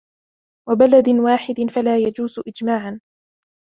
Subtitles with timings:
[0.69, 2.99] وَبَلَدٍ وَاحِدٍ فَلَا يَجُوزُ إجْمَاعًا